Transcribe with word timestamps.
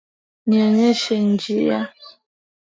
Nionyeshe 0.47 1.15
njia. 1.29 1.79